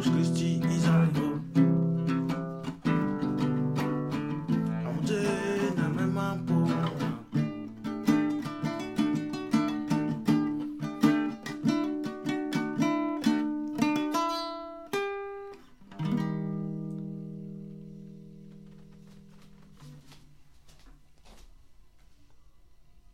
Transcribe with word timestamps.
Jésus-Christ, 0.00 0.64
Israël. 0.70 1.27